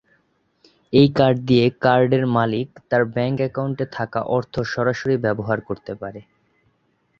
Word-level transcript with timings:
এই 0.93 1.07
কার্ড 1.17 1.37
দিয়ে 1.45 1.65
কার্ডের 1.83 2.25
মালিক 2.35 2.67
তার 2.89 3.03
ব্যাংক 3.15 3.37
একাউন্ট 3.41 3.77
এ 3.81 3.97
থাকা 3.97 4.19
অর্থ 4.35 4.53
সরাসরি 4.73 5.15
ব্যবহার 5.25 5.59
করতে 5.67 5.93
পারে। 6.01 6.21